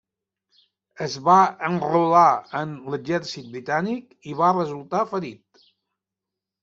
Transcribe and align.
Es 1.05 1.17
va 1.27 1.35
enrolar 1.67 2.23
en 2.61 2.73
l'exèrcit 2.95 3.47
britànic 3.53 4.29
i 4.33 4.37
va 4.41 4.53
resultar 4.61 5.07
ferit. 5.13 5.67